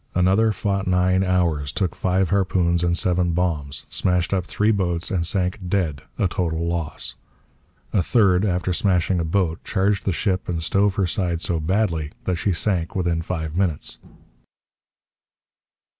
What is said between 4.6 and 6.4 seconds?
boats, and sank dead a